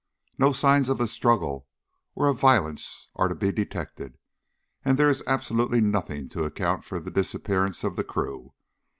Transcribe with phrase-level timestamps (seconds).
[0.39, 1.67] No signs of a struggle
[2.15, 4.17] or of violence are to be detected,
[4.83, 8.51] and there is absolutely nothing to account for the disappearance of the crew.